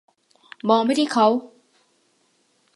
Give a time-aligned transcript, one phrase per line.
[0.69, 1.27] มองไปที่เขา